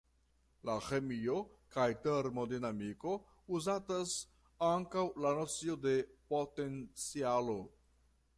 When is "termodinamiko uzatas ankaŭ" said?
2.05-5.05